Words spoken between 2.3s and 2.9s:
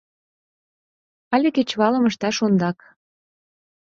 ондак.